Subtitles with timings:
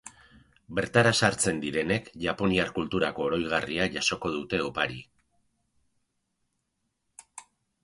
[0.77, 4.99] Bertara sartzen direnek japoniar kulturako oroigarria jasoko dute opari.